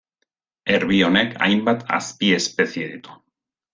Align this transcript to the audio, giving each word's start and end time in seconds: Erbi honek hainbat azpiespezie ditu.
Erbi 0.77 1.01
honek 1.09 1.37
hainbat 1.47 1.85
azpiespezie 1.99 2.89
ditu. 2.95 3.19